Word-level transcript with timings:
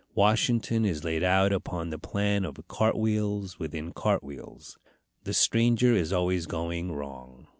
Washington 0.15 0.83
is 0.83 1.03
laid 1.03 1.21
out 1.21 1.53
upon 1.53 1.91
the 1.91 1.99
plan 1.99 2.43
of 2.43 2.55
cart 2.67 2.97
wheels 2.97 3.59
within 3.59 3.91
cart 3.93 4.23
wheels. 4.23 4.79
The 5.25 5.33
stranger 5.35 5.93
is 5.95 6.11
always 6.11 6.47
going 6.47 6.91
wrong. 6.91 7.45